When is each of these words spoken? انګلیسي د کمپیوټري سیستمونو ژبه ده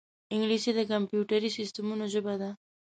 انګلیسي 0.33 0.71
د 0.75 0.79
کمپیوټري 0.91 1.49
سیستمونو 1.57 2.03
ژبه 2.13 2.33
ده 2.41 2.49